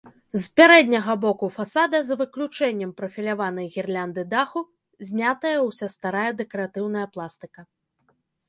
З 0.43 0.59
пярэдняга 0.59 1.13
боку 1.25 1.49
фасада, 1.57 1.99
за 2.07 2.15
выключэннем 2.21 2.95
прафіляванай 3.01 3.67
гірлянды 3.75 4.23
даху, 4.33 4.65
знятая 5.11 5.55
ўся 5.67 5.87
старая 5.97 6.29
дэкаратыўная 6.41 7.07
пластыка. 7.17 7.61